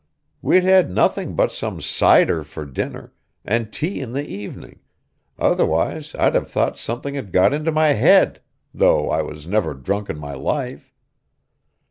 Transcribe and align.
We'd 0.41 0.63
had 0.63 0.89
nothing 0.89 1.35
but 1.35 1.51
some 1.51 1.79
cider 1.79 2.43
for 2.43 2.65
dinner, 2.65 3.13
and 3.45 3.71
tea 3.71 3.99
in 4.01 4.13
the 4.13 4.25
evening, 4.27 4.79
otherwise 5.37 6.15
I'd 6.15 6.33
have 6.33 6.49
thought 6.49 6.75
something 6.79 7.13
had 7.13 7.31
got 7.31 7.53
into 7.53 7.71
my 7.71 7.89
head, 7.89 8.41
though 8.73 9.11
I 9.11 9.21
was 9.21 9.45
never 9.45 9.75
drunk 9.75 10.09
in 10.09 10.17
my 10.17 10.33
life. 10.33 10.91